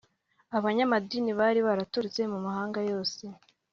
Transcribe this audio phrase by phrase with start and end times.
[0.57, 3.23] abanyamadini bari baraturutse mu mahanga yose